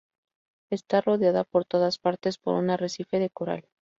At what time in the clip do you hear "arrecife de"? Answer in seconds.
2.71-3.29